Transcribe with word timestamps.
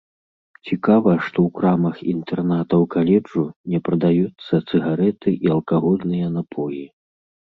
Цікава, 0.67 1.11
што 1.25 1.39
ў 1.47 1.49
крамах 1.57 1.99
інтэрнатаў 2.13 2.81
каледжу 2.95 3.43
не 3.73 3.79
прадаюцца 3.89 4.55
цыгарэты 4.69 5.29
і 5.49 5.51
алкагольныя 5.57 6.27
напоі. 6.39 6.83